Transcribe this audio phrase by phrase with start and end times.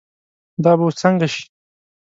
[0.63, 1.43] دا به اوس څنګه شي.